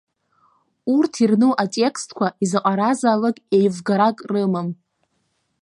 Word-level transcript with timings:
Урҭ 0.95 1.13
ирну 1.23 1.51
атекстқәа 1.63 2.27
изаҟаразаалак 2.43 3.37
еивгарак 3.57 4.17
рымам. 4.31 4.69